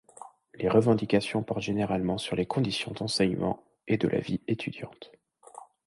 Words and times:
Les 0.55 0.67
revendications 0.67 1.43
portent 1.43 1.61
généralement 1.61 2.17
sur 2.17 2.35
les 2.35 2.47
conditions 2.47 2.89
d'enseignement 2.91 3.63
et 3.87 3.99
de 3.99 4.07
la 4.07 4.17
vie 4.19 4.41
étudiante. 4.47 5.11